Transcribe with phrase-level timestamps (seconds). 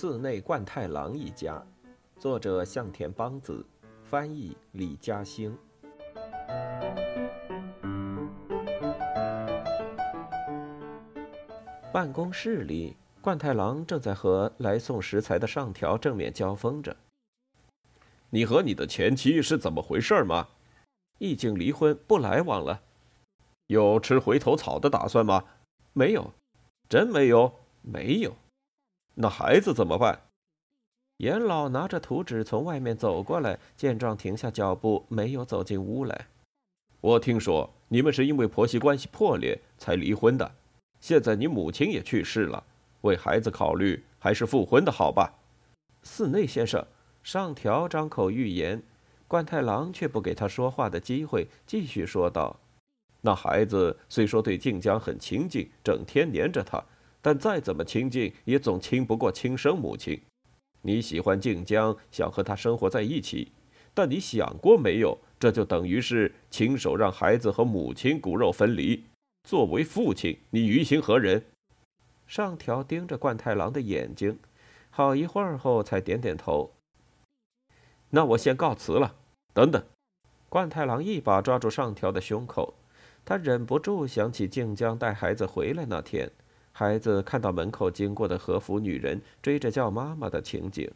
[0.00, 1.60] 寺内贯太郎一家，
[2.20, 3.66] 作者向田邦子，
[4.04, 5.58] 翻译李嘉兴。
[11.92, 16.96] 办公室里，贯太郎正在和来送食材的上条正面交锋着。
[18.30, 20.46] 你和你的前妻是怎么回事吗？
[21.18, 22.82] 已经离婚，不来往了。
[23.66, 25.42] 有吃回头草的打算吗？
[25.92, 26.30] 没有，
[26.88, 27.52] 真没有，
[27.82, 28.36] 没有。
[29.20, 30.20] 那孩子怎么办？
[31.16, 36.26] 严老拿着图纸从外面走过来，见状停下脚步，没有走进屋来。
[37.00, 40.48] 我听说你们是因为婆媳关系破裂才离婚的，
[41.00, 42.62] 现在你母亲也去世了，
[43.00, 45.34] 为孩子考虑，还是复婚的好吧？
[46.04, 46.86] 寺内先生，
[47.24, 48.80] 上条张口欲言，
[49.26, 52.56] 冠太郎却不给他说话的机会，继续说道
[53.22, 56.80] ：“那孩子虽说对静江很亲近，整天黏着他。”
[57.20, 60.20] 但再怎么亲近，也总亲不过亲生母亲。
[60.82, 63.52] 你喜欢静江，想和他生活在一起，
[63.92, 65.18] 但你想过没有？
[65.40, 69.04] 这就等于是亲手让孩子和母亲骨肉分离。
[69.48, 71.44] 作为父亲，你于心何忍？
[72.26, 74.38] 上条盯着冠太郎的眼睛，
[74.90, 76.72] 好一会儿后才点点头。
[78.10, 79.16] 那我先告辞了。
[79.54, 79.82] 等等，
[80.48, 82.74] 冠太郎一把抓住上条的胸口，
[83.24, 86.30] 他忍不住想起静江带孩子回来那天。
[86.78, 90.88] 孩子看到门口经过的和服女人追着叫妈妈的情景。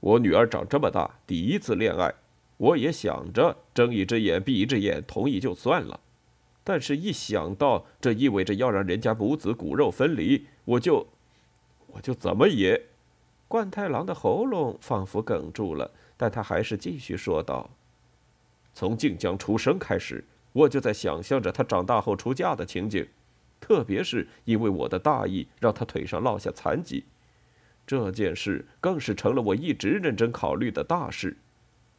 [0.00, 2.14] 我女儿长这么大第一次恋爱，
[2.56, 6.00] 我也想着睁一只眼闭一只眼，同意就算了。
[6.64, 11.06] 但是，一想到这意味着要让人家母子骨肉分离，我就，
[11.88, 12.86] 我就怎么也……
[13.46, 17.68] 冠太郎的喉咙仿佛哽住了，但他还是继续说道
[18.72, 23.06] ：“从静江出生开始，我就在想象着她长大后出嫁的情景。”
[23.60, 27.04] 特别是因为我的大意，让他腿上落下残疾，
[27.86, 31.36] 这件事更是成了我一直认真考虑的大事。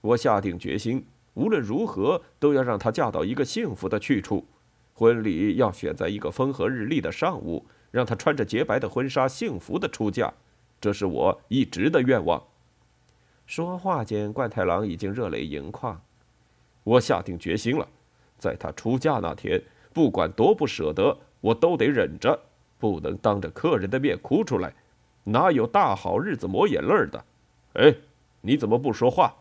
[0.01, 4.45] 我下定决心，无论如何都要让她嫁到一个幸福的去处。
[4.93, 10.33] 婚礼要选在一个风和日丽的上午，让她穿着洁白的婚纱，幸福的出嫁。
[10.81, 12.41] 这是我一直的愿望。
[13.45, 16.01] 说话间，冠太郎已经热泪盈眶。
[16.83, 17.87] 我下定决心了，
[18.37, 19.61] 在她出嫁那天，
[19.93, 21.17] 不管多不舍得。
[21.41, 22.39] 我都得忍着，
[22.77, 24.73] 不能当着客人的面哭出来，
[25.23, 27.25] 哪有大好日子抹眼泪的？
[27.73, 27.95] 哎，
[28.41, 29.35] 你怎么不说话？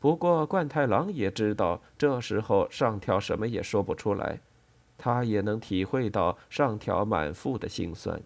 [0.00, 4.40] 不过冠太郎也知道，这时候上条什么也说不出来，
[4.96, 8.20] 他也能体会到上条满腹的心酸，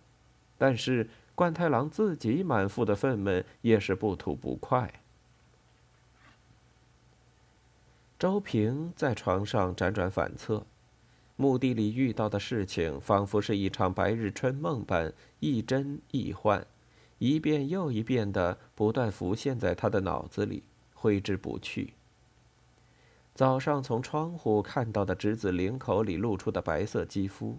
[0.58, 5.00] 但是冠太郎自己满腹的愤懑也是不吐不快。
[8.18, 10.64] 周平在床上辗转反侧。
[11.36, 16.64] 墓地里遇到的事情，仿佛是一场白日春梦般亦真亦幻，
[17.18, 20.62] 一遍又一遍的不断浮现在他的脑子里，
[20.94, 21.94] 挥之不去。
[23.34, 27.58] 早上从窗户看到的侄子领口里露出的白色肌肤，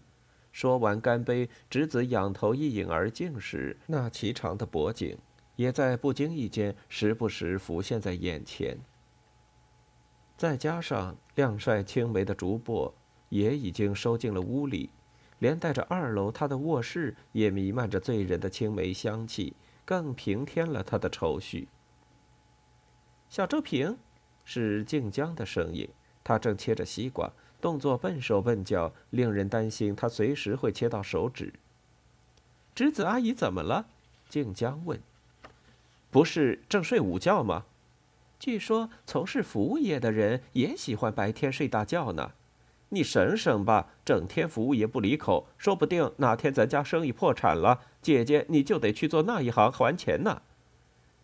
[0.51, 5.17] 说完干杯，侄子仰头一饮而尽时，那颀长的脖颈，
[5.56, 8.78] 也在不经意间时不时浮现在眼前。
[10.38, 12.94] 再加上亮帅青梅的竹簸。
[13.33, 14.91] 也已经收进了屋里，
[15.39, 21.67] 连带着二楼他的卧室也弥漫着醉人的青梅香气，更平添了他的愁绪。
[23.29, 23.97] 小周平，
[24.45, 25.89] 是静江的声音，
[26.23, 31.51] 他正切着西瓜，动作笨手笨脚，令人担心他随时会切到手指。
[32.75, 33.88] 侄子阿姨怎么了？
[34.29, 35.01] 静江问。
[36.11, 37.65] 不是正睡午觉吗？
[38.38, 42.33] 据说从事服务业的人也喜欢白天睡大觉呢。
[42.93, 50.43] 你省省吧，整天服务也不离口，说不定哪天咱家生意破产了，姐姐你就得去做那一行还钱呢。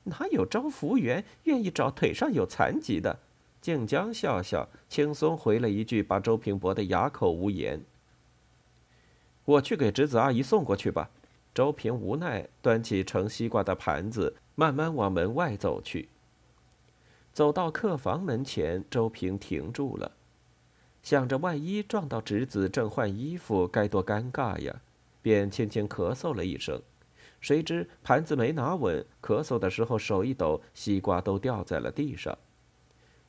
[0.06, 3.20] 哪有招服务员愿意找腿上有残疾的？
[3.62, 7.82] 静江笑笑，轻松回了一句，把周平驳得哑口无言。
[9.46, 11.10] 我去给侄子阿姨送过去吧。
[11.54, 16.08] 周平无奈，端起盛西瓜的盘子，慢慢往门外走去。
[17.34, 20.12] 走到客房门前，周平停住了。
[21.02, 24.82] 想着万一撞到侄子正换衣服，该多尴尬呀！
[25.22, 26.82] 便轻轻咳嗽了一声，
[27.42, 32.38] 谁知盘子没拿稳，咳嗽的时候手一抖，西瓜都掉在了地上。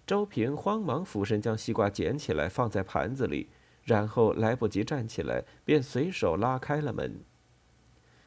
[0.06, 3.48] 周平慌忙俯身将西瓜捡起来放在盘子里，
[3.84, 7.20] 然后来不及站起来，便随手拉开了门。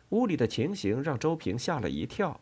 [0.09, 2.39] 屋里的情形让周平吓了一跳，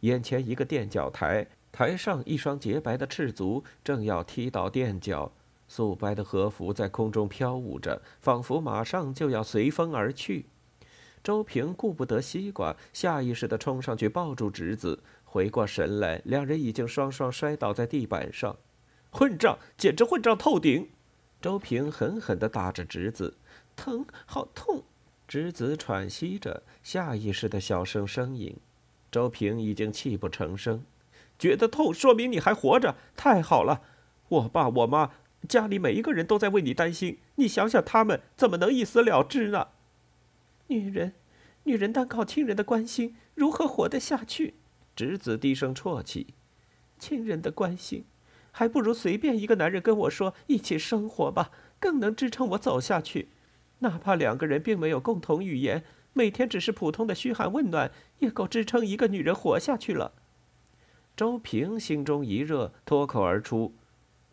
[0.00, 5.32] 眼前一个垫脚台，台上一双洁白的赤足正要踢到垫脚。
[5.68, 10.46] 素白的和服在空中飘舞着，仿佛马上就要随风而去。
[11.22, 15.00] 周平顾不得西瓜，下意识地冲上去抱住侄子。
[15.24, 18.56] 回过神来，两人已经双双摔倒在地板上。
[19.10, 20.88] 混账，简直混账透顶！
[21.40, 23.36] 周平狠狠地打着侄子，
[23.76, 24.82] 疼，好痛！
[25.26, 28.56] 侄子喘息着，下意识的小声呻吟。
[29.10, 30.84] 周平已经泣不成声，
[31.38, 33.82] 觉得痛，说明你还活着，太好了！
[34.28, 35.10] 我爸我妈，
[35.46, 39.68] 家里每一个人都在为你担心，你想想他们怎么能一死了之呢？
[40.66, 41.14] 女人，
[41.64, 44.54] 女人单靠亲人的关心如何活得下去？
[44.96, 46.34] 侄子低声啜泣
[46.98, 48.04] ：“亲人的关心，
[48.50, 53.28] 还不如随便一个男人跟我说一起生活吧，更能支撑我走下去。
[53.78, 60.12] 哪怕两个人并没有共同语言，每天只是普通的嘘寒问暖，也够支撑一个女人活下去了。”
[61.16, 63.74] 周平心中一热，脱口而出：“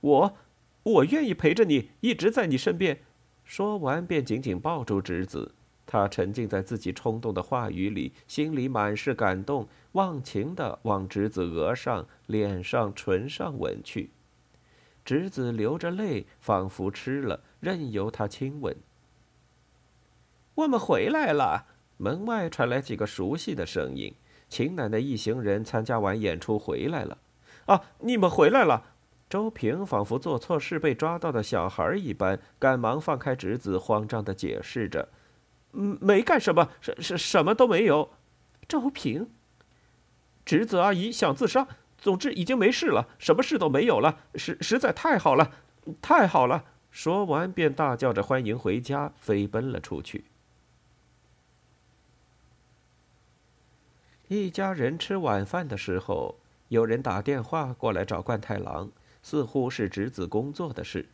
[0.02, 0.38] 我，
[0.86, 3.00] 我愿意陪着你，一直在你身边。”
[3.44, 5.54] 说完，便紧紧抱住侄子。
[5.88, 14.10] 他沉浸在自己冲动的话语里，心里满是感动，忘情地往侄子额上、脸上、唇上吻去。
[15.04, 18.76] 侄子流着泪，仿佛吃了，任由他亲吻。
[20.56, 21.68] 我们回来了，
[21.98, 24.16] 门外传来几个熟悉的声音。
[24.50, 27.20] 秦奶奶一行人参加完演出回来了。
[27.66, 28.95] 啊，你们回来了！
[29.30, 35.10] 周平仿佛做错事被抓到的小孩一般，赶忙放开侄子，慌张地解释着。
[35.74, 38.12] 嗯，没干什么，什什什么都没有。
[38.68, 39.30] 周平，
[40.46, 41.68] 侄子阿姨想自杀。
[41.98, 45.52] 总之已经没事了，什么事都没有了，实实在太好了，
[46.02, 46.64] 太好了。
[46.92, 50.26] 说完便大叫着欢迎回家，飞奔了出去。
[54.28, 56.38] 一家人吃晚饭的时候，
[56.68, 58.92] 有人打电话过来找冠太郎，
[59.26, 61.10] 似乎是侄子工作的事。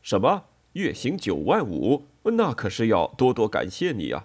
[0.00, 0.44] 什么？
[0.72, 2.06] 月薪九万五？
[2.22, 4.24] 那可是要多多感谢你呀！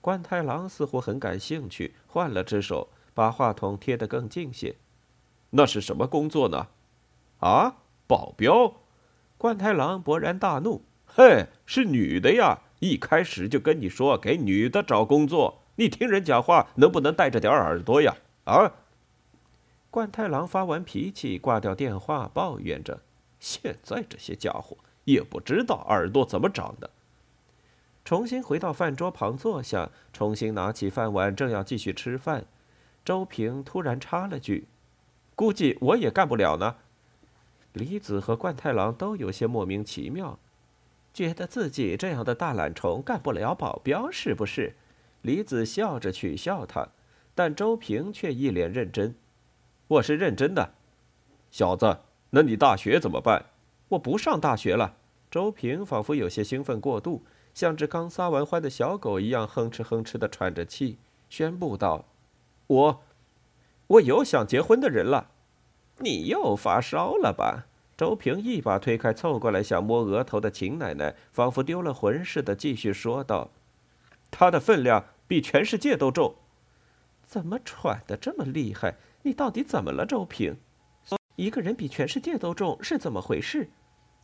[0.00, 4.76] 冠太郎似乎很感兴趣，换了只手，把话筒贴得更近些。
[5.50, 6.68] 那是什么工作呢？
[7.40, 8.74] 啊，保镖！
[9.36, 12.60] 关太郎勃然大怒：“嘿，是女的呀！
[12.78, 18.14] 一开始就跟你说给女的找工作，你听人讲话能不能带着点耳朵呀？”
[18.44, 18.70] 啊！
[19.94, 23.02] 冠太郎发完脾气，挂掉电话，抱怨着
[23.38, 26.90] ：“现在这些家伙也不知道耳朵怎么长的。”
[28.04, 32.44] 重新回到饭桌旁坐下，重新拿起饭碗，正要继续吃饭，
[33.04, 34.66] 周平突然插了句
[35.36, 36.74] ：“估计我也干不了呢。”
[37.72, 40.40] 李子和冠太郎都有些莫名其妙，
[41.12, 44.74] 觉得自己这样的大懒虫干不了保镖，是不是？
[45.22, 46.88] 李子笑着取笑他，
[47.32, 49.14] 但周平却一脸认真
[49.94, 50.74] ：“我是认真的，
[51.50, 51.98] 小子，
[52.30, 53.46] 那你大学怎么办
[53.90, 54.96] ？”“我不上大学了。”
[55.30, 57.22] 周平仿佛有些兴奋过度。
[57.52, 60.98] 像只刚撒完欢的小狗一样哼哧哼哧的喘着气，
[61.28, 62.04] 宣布道
[62.66, 63.02] ：“我，
[63.86, 65.30] 我有想结婚的人了。”
[65.98, 67.66] 你又发烧了吧？
[67.96, 73.50] 周平一把推开凑过来想摸额头的秦奶奶，仿佛丢了魂似的继续说道
[74.32, 76.34] ：“他的分量比全世界都重。”
[77.24, 78.96] 怎么喘的这么厉害？
[79.26, 80.54] 你到底怎么了，周平？
[81.36, 83.70] 一个人比全世界都重是怎么回事？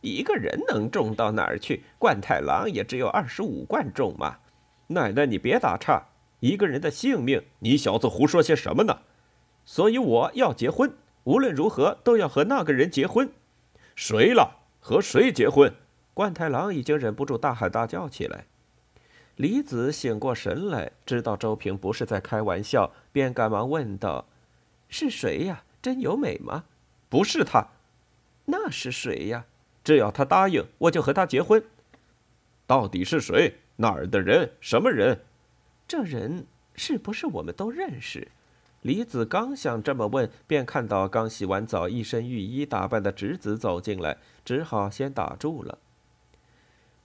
[0.01, 1.83] 一个人能重到哪儿去？
[1.97, 4.37] 冠太郎也只有二十五贯重嘛！
[4.87, 6.03] 奶奶，你别打岔。
[6.39, 8.99] 一个人的性命，你小子胡说些什么呢？
[9.65, 13.31] 所以我要结婚，无论如何都要和那个人结婚。
[13.95, 14.59] 谁了？
[14.79, 15.73] 和谁结婚？
[16.13, 18.45] 冠太郎已经忍不住大喊大叫起来。
[19.35, 24.27] 李子醒过神来，知道周平不是在开玩笑，便赶忙问道
[24.91, 25.63] ：“是谁呀？
[25.81, 26.65] 真由美吗
[27.09, 27.65] ？”“不是他。
[28.45, 29.45] ”“那是谁呀？”
[29.83, 31.63] 只要他答应，我就和他结婚。
[32.67, 33.55] 到底是谁？
[33.77, 34.51] 哪儿的人？
[34.61, 35.21] 什么人？
[35.87, 36.45] 这人
[36.75, 38.27] 是不是我们都认识？
[38.81, 45.79] 李子刚想这么问，便看到刚洗完澡、一身浴衣打扮的侄子走进来，只好先打住了。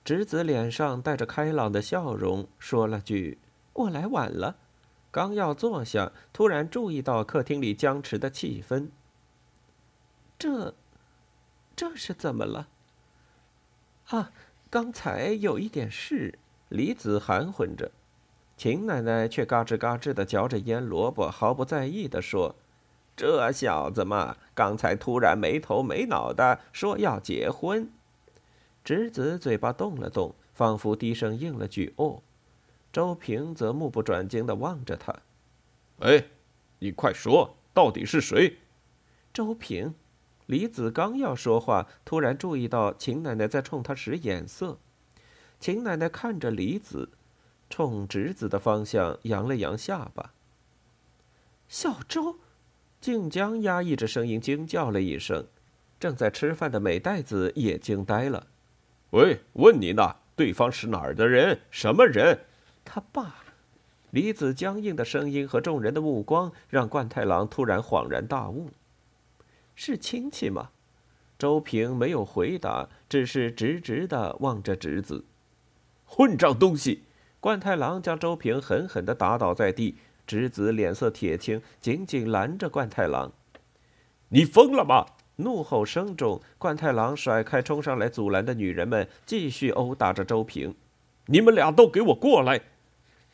[0.05, 3.39] 侄子脸上带着开朗的笑容，说了句
[3.73, 4.57] ：“我来晚了。”
[5.17, 8.91] 刚要坐下，突然注意到客厅里僵持的气氛。
[10.39, 10.75] 这。
[11.75, 12.69] 这是怎么了？
[14.09, 14.31] 啊，
[14.69, 16.39] 刚才有一点事。
[16.69, 17.93] 李子含混着，
[18.59, 22.55] 秦奶奶却嘎吱嘎吱的嚼着腌萝卜，毫不在意的说
[23.17, 27.91] ：“这小子嘛，刚才突然没头没脑的说要结婚。”
[28.85, 32.21] 侄子嘴巴动了动，仿佛低声应了句“哦”。
[32.97, 35.15] 周平则目不转睛地望着他
[36.01, 36.25] ：“哎，
[36.79, 38.57] 你快说，到底是谁？”
[39.35, 39.95] 周平。
[40.47, 44.79] 李子刚要说话，突然注意到秦奶奶在冲他使眼色。
[45.61, 47.11] 秦奶奶看着李子，
[47.69, 50.33] 冲侄子的方向扬了扬下巴。
[51.69, 52.39] 小周，
[52.99, 55.47] 静江压抑着声音惊叫了一声，
[56.01, 58.47] 正在吃饭的美代子也惊呆了。
[59.11, 61.61] 喂，问你呢，对方是哪儿的人？
[61.71, 62.39] 什么人？
[62.87, 63.35] 他爸。
[64.13, 68.71] 李子僵硬的声音和众人的目光让冠太郎突然恍然大悟：
[69.75, 70.71] 是亲戚吗？
[71.39, 75.27] 周平没有回答，只是直直的望着侄子。
[76.07, 77.03] 混账东西！
[77.41, 79.97] 冠太郎将周平狠狠的打倒在地。
[80.27, 83.33] 侄子脸色铁青，紧紧拦着冠太郎。
[84.31, 85.07] 你疯了吗？
[85.37, 90.75] 怒吼声中，冠太郎甩开冲上来阻拦的女人们，继续殴打着周平。
[91.27, 92.63] 你们俩都给我过来！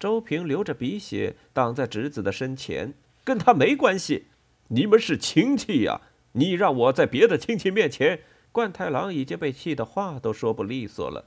[0.02, 2.92] 周平流着鼻血，挡在侄子的身前。
[3.22, 4.24] 跟他没关系，
[4.66, 6.00] 你们是亲戚呀！
[6.32, 8.18] 你让我在别的亲戚面前……
[8.50, 11.26] 冠太郎已经被气得话都说不利索了。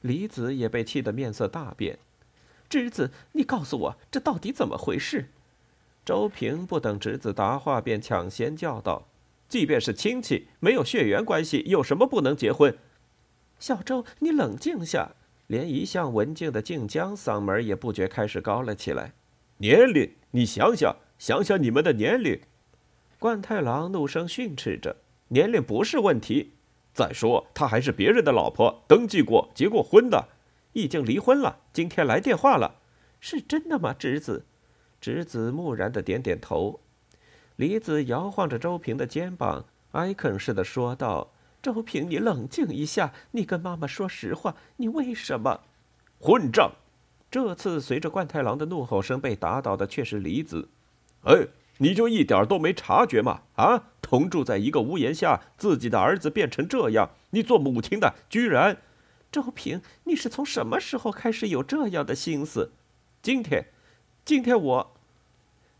[0.00, 2.00] 李子也被气得面色大变。
[2.68, 5.28] 侄子，你告诉我，这到底怎么回事？
[6.04, 9.06] 周平不等侄子答话，便抢先叫道
[9.48, 12.76] ：“即便是亲戚，没有血缘关系，有什么不能结婚？”
[13.60, 15.12] 小周，你冷静下。
[15.52, 19.12] 连一向文静的静江嗓门也不觉开始高了起来。
[19.58, 22.40] 年龄，你想想，想想你们的年龄。
[23.18, 24.96] 冠太郎怒声训斥着
[25.28, 26.54] ：“年龄不是问题。
[26.94, 30.28] 再说，他还是别人的老婆，登记过，结过婚的。”
[30.72, 31.60] 已经离婚了。
[31.70, 32.76] 今天来电话了，
[33.20, 34.46] 是真的吗，侄子？
[35.02, 36.80] 侄子木然的点点头。
[37.56, 41.31] 李子摇晃着周平的肩膀，哀恳似的说道
[41.62, 45.60] ：“周平，你冷静一下，你跟妈妈说实话，你为什么？
[46.18, 46.72] 混账！”
[47.30, 50.68] 这次随着冠太郎的怒吼声被打倒的却是李子。
[51.22, 51.46] 哎，
[51.78, 53.42] 你就一点都没察觉吗？
[53.54, 58.78] 啊，同住在一个屋檐下，自己的儿子变成这样，你做母亲的居然……
[59.30, 62.72] 周平，你是从什么时候开始有这样的心思？
[63.22, 63.68] 今天，
[64.24, 64.94] 今天我，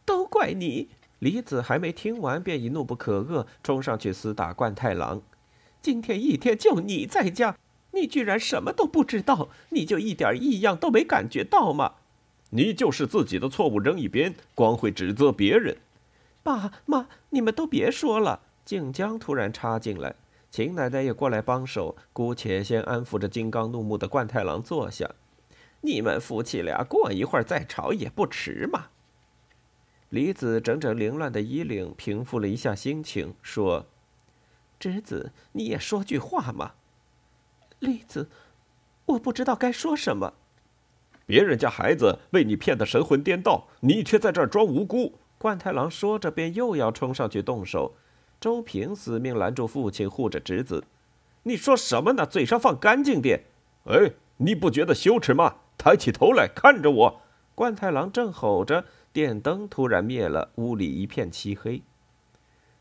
[0.06, 0.88] 都怪你！
[1.18, 5.20] 李子还没听完，便已怒不可遏，冲上去厮打冠太郎。
[5.82, 7.58] 今天一天就你在家，
[7.90, 9.48] 你居然什么都不知道？
[9.70, 11.94] 你就一点异样都没感觉到吗？
[12.50, 15.76] 你就是自己的错误扔一边，光会指责别人。
[16.44, 18.40] 爸妈，你们都别说了！
[18.64, 20.14] 静江突然插进来。
[20.50, 25.10] 秦奶奶也过来帮手，姑且先安抚着金刚怒目的冠太郎坐下。
[25.80, 28.86] 你们夫妻俩过一会儿再吵也不迟嘛。
[30.10, 33.86] 李子整整凌乱的衣领平复了一下心情，说
[34.82, 36.72] ：“侄子，你也说句话嘛。”
[37.78, 38.28] 栗子，
[39.06, 40.34] 我不知道该说什么。
[41.24, 45.20] 别人家孩子被你骗得神魂颠倒，你却在这儿装无辜。
[45.38, 47.94] 冠太郎说着，便又要冲上去动手。
[48.40, 50.82] 周平死命拦住父亲，护着侄子。
[51.44, 52.26] 你说什么呢？
[52.26, 53.44] 嘴上放干净点！
[53.84, 55.58] 哎，你不觉得羞耻吗？
[55.78, 57.22] 抬起头来看着我！
[57.54, 61.82] 冠太郎正吼着，电灯突然灭了，屋里一片漆黑。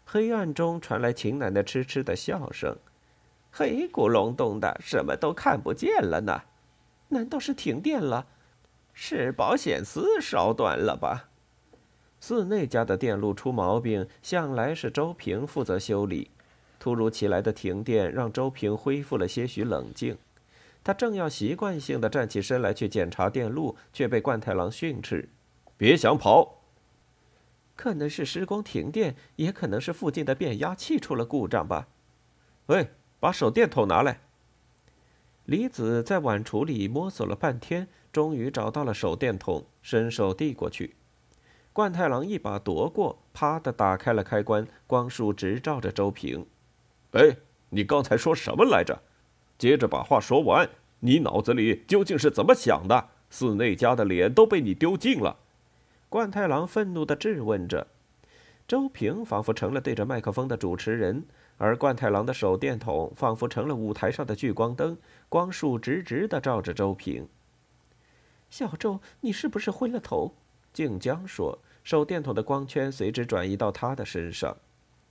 [0.06, 2.78] 黑暗中传来秦奶奶痴痴的笑声
[3.52, 6.42] ：“黑咕隆咚的，什么都看不见了呢？
[7.10, 8.28] 难道是停电了？
[8.94, 11.30] 是保险丝烧断了吧？”
[12.20, 16.30] 寺内家的电路出毛病，向来是周平负责修理。
[16.78, 20.18] 突如其来的停电让周平恢复了些许冷静。
[20.84, 25.30] 他正要习惯性的站起身来去检查电路，却被冠太郎训斥
[25.78, 26.61] ：“别想跑！”
[27.82, 31.88] 可能是施工停电，也可能是附近的变压器出了故障吧。
[32.68, 34.20] 喂，把手电筒拿来。
[35.46, 40.94] 李子在碗橱里摸索了半天，终于找到了手电筒，伸手递过去。
[41.74, 46.46] 冠太郎一把夺过，啪的打开了开关，光束直照着周平。
[47.14, 47.36] 哎，
[47.72, 49.02] 你刚才说什么来着？
[49.58, 50.70] 接着把话说完。
[51.00, 53.10] 你脑子里究竟是怎么想的？
[53.32, 55.40] 寺内家的脸都被你丢尽了。
[56.12, 57.88] 冠太郎愤怒地质问着。
[58.68, 61.24] 周平仿佛成了对着麦克风的主持人，
[61.58, 64.98] 而冠太郎的手电筒仿佛成了舞台上的聚光灯，
[65.30, 67.30] 光束直直地照着周平。
[68.50, 70.34] 小周，你是不是昏了头？
[70.74, 74.58] 静江说：“手电筒的光圈随之转移到他的身上，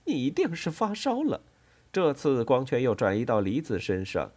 [0.05, 1.41] 你一定是发烧了。”
[1.91, 4.29] 这次光圈又转移到李子身上。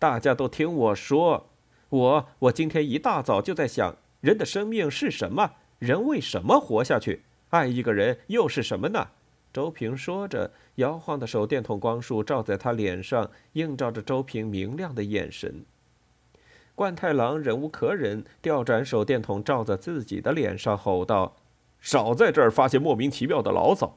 [0.00, 1.48] 大家都听我说，
[1.90, 5.50] 我我今天一大早就在想，人的生命是什么？
[5.78, 7.22] 人为什么活下去？
[7.48, 9.08] 爱一个人又是什么呢？
[9.52, 15.64] 周平说着，摇晃的手电筒光束照在他脸上，映照着周平明亮的眼神。
[16.74, 21.36] 冠太郎忍无可忍，调转手电筒照在自己的脸上，吼道
[21.80, 23.96] ：“少在这儿发些莫名其妙的牢骚！”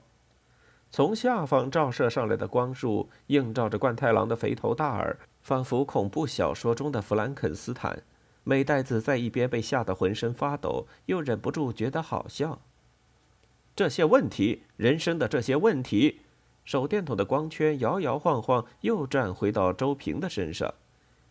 [0.90, 8.02] 从下方照射上来的光束映照着冠太郎的肥头大耳，仿佛恐怖小说中的弗兰肯斯坦。
[8.44, 12.62] 美代子在一边被吓得浑身发抖，又忍不住觉得好笑。
[13.76, 16.20] 这些问题，人生的这些问题，
[16.64, 20.74] 手电筒的光圈摇摇晃晃，又转回到周平的身上，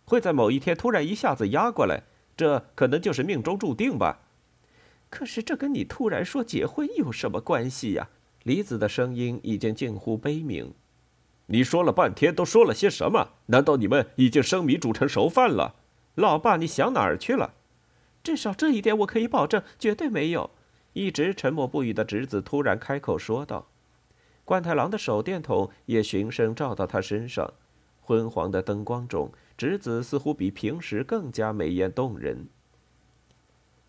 [0.05, 2.03] 会在某一天突然一下子压过来，
[2.37, 4.21] 这可能就是命中注定吧。
[5.11, 8.09] 可是这跟你突然说结婚有什么关系呀？
[8.45, 10.73] 李子的声音已经近乎悲鸣。
[11.47, 13.33] 你说了半天，都说了些什么？
[13.47, 15.77] 难道你们已经生米煮成熟饭了？
[16.15, 17.55] 老爸，你想哪儿去了？
[18.23, 20.51] 至少这一点我可以保证，绝对没有。
[20.93, 23.67] 一直沉默不语的侄子突然开口说道
[24.45, 27.55] ：“冠太郎的手电筒也循声照到他身上，
[28.03, 32.47] 昏黄的灯光中，侄子似乎比平时更加美艳动人。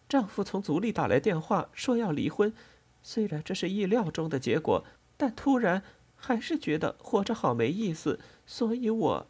[0.07, 2.53] 丈夫从族里打来电话说要离婚，
[3.01, 4.85] 虽然这是意料中的结果，
[5.17, 5.83] 但突然
[6.15, 9.27] 还是觉得活着好没意思，所以我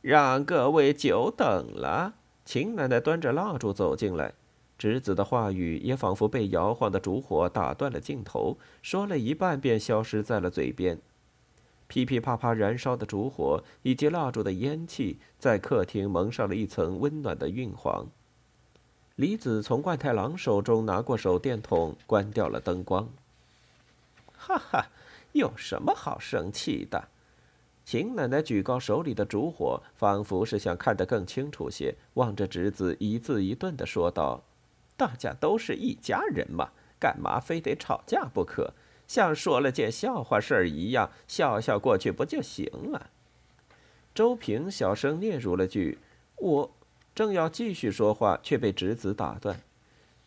[0.00, 2.14] 让各位久等了。”
[2.50, 4.32] 秦奶奶端着蜡烛走进来，
[4.76, 10.98] 侄子的话语也仿佛被摇晃的烛火打断了镜头，说了一半便消失在了嘴边。
[11.86, 18.08] 噼噼啪啪燃烧的烛火以及蜡烛的烟气，在客厅蒙上了一层温暖的晕黄。
[19.14, 23.08] 李子从冠太郎手中拿过手电筒，关掉了灯光。
[24.36, 24.86] 哈哈，
[25.30, 27.06] 有什么好生气的？
[27.90, 34.44] 秦奶奶举高手里的烛火，仿佛是想看得更清楚些，望着侄子，一字一顿地说道
[34.96, 36.70] ：“大家都是一家人嘛，
[37.00, 38.74] 干嘛非得吵架不可？
[39.08, 43.10] 像说了件笑话事儿一样，笑笑过去不就行了？”
[44.14, 45.98] 周平小声嗫嚅了句
[46.38, 46.70] ：“我
[47.12, 49.62] 正要继续说话，却被侄子打断。”“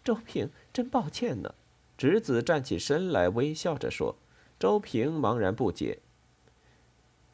[0.03, 1.55] 周平，真抱歉呢。”
[1.97, 4.17] 侄子站起身来，微笑着说。
[4.59, 5.99] 周平茫然不解。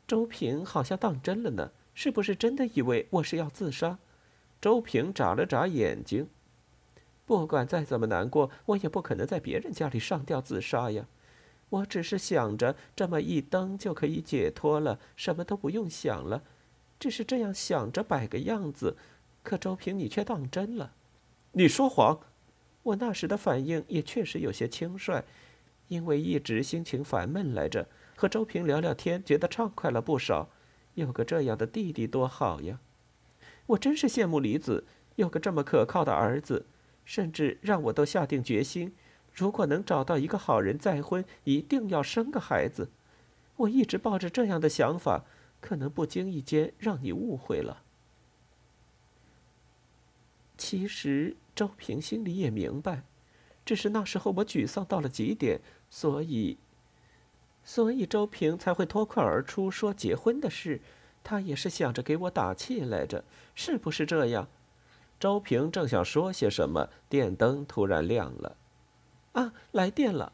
[0.10, 4.00] 周平好像当真了呢，是不是真的以为我是要自杀？
[4.60, 6.28] 周平眨了眨眼睛。
[7.28, 11.06] 不管再怎么难过，我也不可能在别人家里上吊自杀呀。
[11.70, 16.42] 我只是想着这么一登就可以解脱了，什么都不用想了，
[17.00, 18.98] 只是这样想着摆个样子。
[19.44, 20.92] 可周平，你却当真了。
[21.52, 22.20] 你说谎。
[22.82, 25.24] 我那时的反应也确实有些轻率，
[25.88, 27.88] 因为一直心情烦闷来着。
[28.20, 30.50] 和周平聊聊天，觉得畅快了不少。
[30.96, 32.82] 有个这样的弟弟多好呀！
[33.68, 36.66] 我真是羡慕李子有个这么可靠的儿子，
[37.06, 38.94] 甚至让我都下定决心，
[39.32, 42.90] 如果能找到一个好人再婚，一定要生个孩子。
[43.56, 45.24] 我一直抱着这样的想法，
[45.62, 47.84] 可能不经意间让你误会了。
[50.58, 53.04] 其实周平心里也明白，
[53.64, 56.58] 只是那时候我沮丧到了极点，所以。
[57.72, 60.82] 所以周平才会脱口而出说结婚的事，
[61.24, 64.48] 他也是想着给我打气来着，是不是这样？
[65.20, 68.56] 周平正想说些什么，电灯突然亮了，
[69.34, 70.34] 啊，来电了！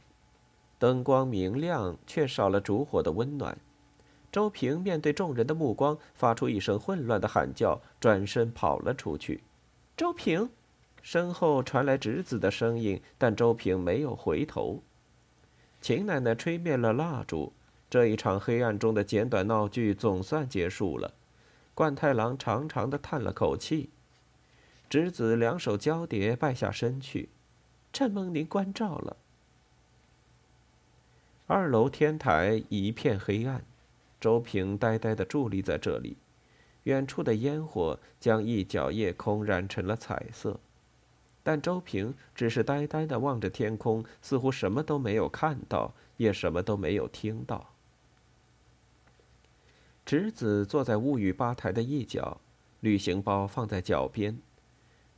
[0.79, 3.57] 灯光明亮，却少了烛火的温暖。
[4.31, 9.43] 周平面对众人的目光，发出一声混乱的喊叫，转身跑了出去。
[9.97, 10.49] 周平，
[11.01, 14.81] 身后传来侄子的声音，但周平没有回头。
[15.85, 17.53] 秦奶奶吹灭了蜡烛，
[17.91, 21.13] 这一场黑暗中的简短闹剧总算结束了。
[21.75, 23.91] 冠太郎长长的叹了口气，
[24.89, 27.29] 侄子两手交叠，败下身去。
[27.93, 29.15] 承蒙您关照了。
[31.45, 33.63] 二楼天台一片黑暗，
[34.19, 36.17] 周平呆呆的伫立在这里，
[36.85, 40.59] 远处的烟火将一角夜空染成了彩色。
[41.45, 47.69] 但周平只是呆呆的望着天空，似乎什么都没有看到，也什么都没有听到。
[50.03, 52.41] 侄子坐在物语吧台的一角，
[52.79, 54.39] 旅行包放在脚边。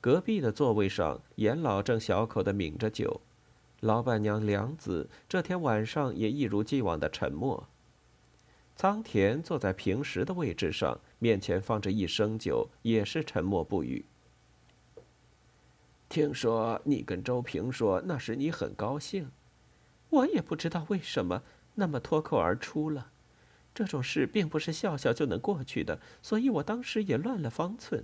[0.02, 3.22] 隔壁的座位上，严老正小口的抿着酒，
[3.80, 7.70] 老板娘梁子这天晚上也一如既往的沉默。
[8.76, 14.04] 仓田坐在平时的位置上，面前放着一升酒，也是沉默不语。
[16.10, 19.30] 听说你跟周平说那时你很高兴，
[20.10, 21.44] 我也不知道为什么
[21.76, 23.12] 那么脱口而出了。
[23.76, 28.04] 这种事并不是笑笑就能过去的，所以我当时也乱了方寸。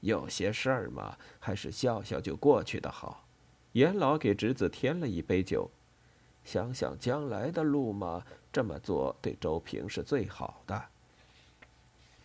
[0.00, 3.26] 有些事儿嘛，还是笑笑就过去的好。
[3.72, 5.68] 严老给侄子添了一杯酒，
[6.44, 10.82] 想想将来的路嘛，这么做对周平是最好的。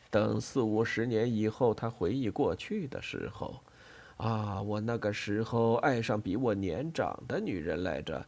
[0.10, 3.60] 等四五十年以后，他回忆过去的时候。
[4.18, 8.26] 啊，我那个时候爱上比我年长的女人来着，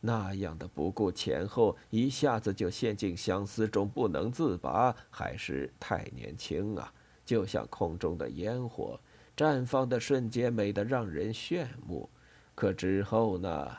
[0.00, 6.92] 那样的不顾前后，一下子就陷进相思中不能自拔，还是太年轻啊！
[7.24, 8.98] 就像空中的烟火，
[9.36, 12.08] 绽放的瞬间美得让人炫目，
[12.54, 13.76] 可之后呢，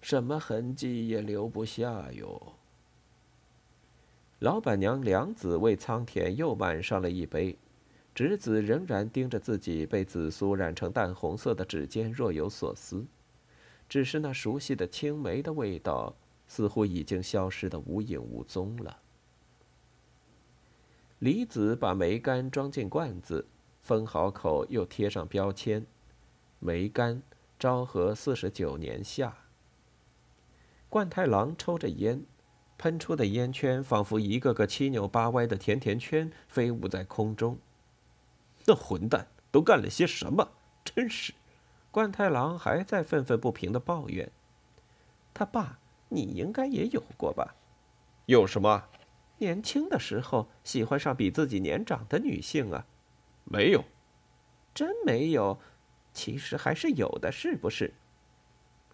[0.00, 2.54] 什么痕迹也留不下哟。
[4.38, 7.58] 老板娘梁子为仓田又满上了一杯，
[8.16, 13.04] 侄子仍然盯着自己被紫苏染成淡红色的指尖，若有所思。
[13.90, 16.16] 只是那熟悉的青梅的味道，
[16.48, 18.96] 似乎已经消失的无影无踪了。
[21.18, 23.46] 李子把梅干装进罐子，
[23.82, 25.84] 封好口，又贴上标签
[26.58, 27.22] ：“梅干，
[27.58, 29.36] 昭和四十九年夏。”
[30.88, 32.24] 冠太郎抽着烟。
[32.78, 37.58] 喷出的烟圈仿佛一个个七扭八歪的甜甜圈，飞舞在空中。
[38.66, 40.52] 那混蛋都干了些什么？
[40.84, 41.32] 真是！
[41.90, 44.30] 冠太郎还在愤愤不平的抱怨。
[45.32, 47.54] 他爸，你应该也有过吧？
[48.26, 48.84] 有什么？
[49.38, 52.86] 年轻的时候喜欢上比自己年长的女性啊？
[53.44, 53.84] 没有，
[54.74, 55.58] 真没有。
[56.12, 57.92] 其实还是有的，是不是？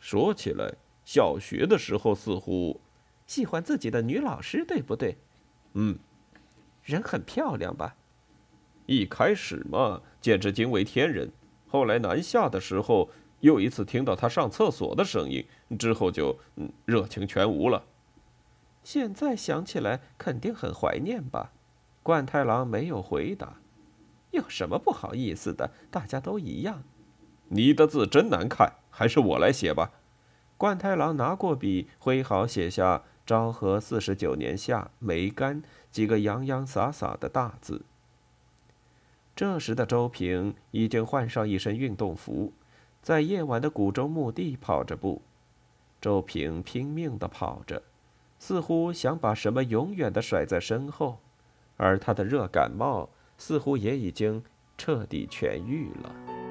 [0.00, 2.80] 说起来，小学的时候似乎……
[3.26, 5.16] 喜欢自己的女老师，对不对？
[5.74, 5.98] 嗯，
[6.82, 7.96] 人很漂亮吧？
[8.92, 11.32] 一开始嘛，简直惊为天人。
[11.66, 13.08] 后来南下的时候，
[13.40, 15.46] 又一次听到他上厕所的声音，
[15.78, 16.38] 之后就
[16.84, 17.84] 热情全无了。
[18.84, 21.52] 现在想起来，肯定很怀念吧？
[22.02, 23.54] 冠太郎没有回答。
[24.32, 25.70] 有什么不好意思的？
[25.90, 26.82] 大家都一样。
[27.48, 29.92] 你的字真难看，还是我来写吧。
[30.58, 33.04] 冠太郎拿过笔，挥毫写下。
[33.24, 37.82] 昭和四十九年夏，梅干几个洋洋洒洒的大字。
[39.34, 42.52] 这时的周平已经换上一身运动服，
[43.00, 45.22] 在夜晚的古州墓地跑着步。
[46.00, 47.82] 周平拼命地跑着，
[48.38, 51.18] 似乎想把什么永远地甩在身后，
[51.76, 54.42] 而他的热感冒似乎也已经
[54.76, 56.41] 彻底痊愈了。